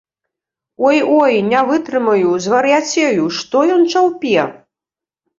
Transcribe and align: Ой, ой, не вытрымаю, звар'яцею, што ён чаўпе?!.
Ой, 0.87 0.97
ой, 1.21 1.33
не 1.49 1.59
вытрымаю, 1.67 2.31
звар'яцею, 2.45 3.27
што 3.41 3.61
ён 3.75 3.85
чаўпе?!. 3.93 4.47